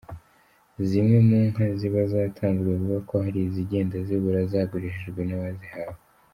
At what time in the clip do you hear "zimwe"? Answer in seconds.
0.87-1.17